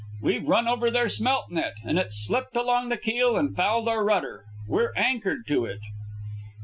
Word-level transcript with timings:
"We've 0.19 0.47
run 0.47 0.67
over 0.67 0.89
their 0.89 1.09
smelt 1.09 1.51
net, 1.51 1.75
and 1.85 1.99
it's 1.99 2.25
slipped 2.25 2.55
along 2.55 2.89
the 2.89 2.97
keel 2.97 3.37
and 3.37 3.55
fouled 3.55 3.87
our 3.87 4.03
rudder. 4.03 4.45
We're 4.67 4.93
anchored 4.97 5.45
to 5.49 5.65
it." 5.65 5.77